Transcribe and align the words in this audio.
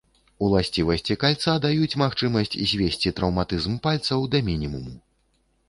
Уласцівасці 0.43 1.17
кальца 1.23 1.53
даюць 1.65 1.99
магчымасць 2.03 2.57
звесці 2.73 3.13
траўматызм 3.21 3.79
пальцаў 3.87 4.29
да 4.33 4.45
мінімуму. 4.51 4.99